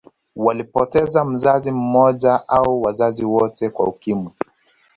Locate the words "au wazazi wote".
2.47-3.69